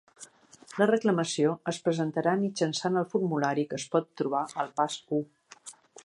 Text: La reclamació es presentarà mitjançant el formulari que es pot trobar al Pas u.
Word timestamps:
La 0.77 0.85
reclamació 0.91 1.51
es 1.71 1.79
presentarà 1.87 2.33
mitjançant 2.39 2.97
el 3.03 3.07
formulari 3.11 3.67
que 3.73 3.79
es 3.81 3.85
pot 3.97 4.09
trobar 4.23 4.41
al 4.65 4.73
Pas 4.81 4.97
u. 5.19 5.21